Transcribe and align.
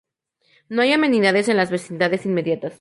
No 0.67 0.81
hay 0.81 0.93
amenidades 0.93 1.47
en 1.47 1.57
las 1.57 1.69
vecindades 1.69 2.25
inmediatas. 2.25 2.69